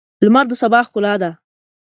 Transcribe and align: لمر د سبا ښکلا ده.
لمر 0.25 0.45
د 0.49 0.51
سبا 0.61 0.79
ښکلا 0.87 1.13
ده. 1.21 1.31